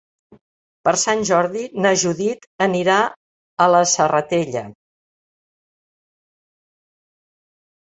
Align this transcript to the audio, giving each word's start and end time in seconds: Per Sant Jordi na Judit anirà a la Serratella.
Per 0.87 0.93
Sant 1.01 1.21
Jordi 1.29 1.65
na 1.83 1.91
Judit 2.05 2.49
anirà 2.69 2.97
a 3.05 3.69
la 3.77 3.85
Serratella. 3.95 4.67